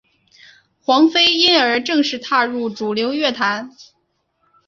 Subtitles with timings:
[0.79, 3.69] 黄妃因而正式踏入主流乐坛。